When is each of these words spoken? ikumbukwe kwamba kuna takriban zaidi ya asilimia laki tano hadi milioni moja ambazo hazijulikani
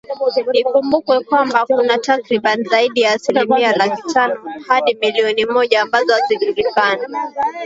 ikumbukwe 0.61 1.15
kwamba 1.27 1.57
kuna 1.73 1.95
takriban 2.07 2.63
zaidi 2.63 3.01
ya 3.01 3.11
asilimia 3.13 3.71
laki 3.75 4.01
tano 4.13 4.37
hadi 4.67 4.95
milioni 5.01 5.45
moja 5.45 5.81
ambazo 5.81 6.13
hazijulikani 6.13 7.03